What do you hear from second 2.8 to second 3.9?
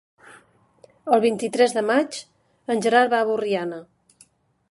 Gerard va a Borriana.